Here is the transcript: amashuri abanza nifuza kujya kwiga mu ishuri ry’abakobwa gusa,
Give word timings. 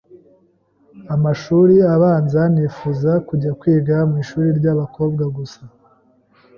amashuri 1.15 1.75
abanza 1.95 2.41
nifuza 2.53 3.11
kujya 3.27 3.51
kwiga 3.59 3.95
mu 4.09 4.15
ishuri 4.23 4.49
ry’abakobwa 4.59 5.23
gusa, 5.35 5.61